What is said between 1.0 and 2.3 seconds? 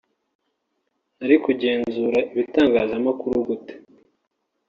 nari kugenzura